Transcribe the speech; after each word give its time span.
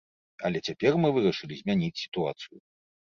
Але 0.47 0.61
цяпер 0.69 0.95
мы 1.03 1.11
вырашылі 1.17 1.57
змяніць 1.59 1.99
сітуацыю. 2.05 2.57